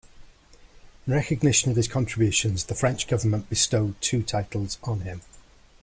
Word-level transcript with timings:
In 1.05 1.13
recognition 1.13 1.69
of 1.69 1.77
his 1.77 1.87
contributions 1.87 2.63
the 2.63 2.73
French 2.73 3.07
government 3.07 3.49
bestowed 3.49 4.01
two 4.01 4.23
titles 4.23 4.79
on 4.81 5.01
him. 5.01 5.21